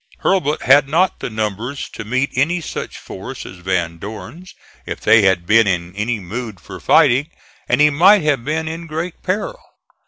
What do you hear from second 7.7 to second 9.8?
he might have been in great peril.